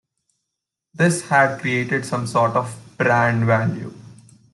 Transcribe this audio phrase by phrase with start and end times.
[0.95, 3.93] This had created some sort of brand value.